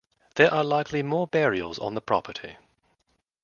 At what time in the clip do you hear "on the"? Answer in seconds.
1.77-2.01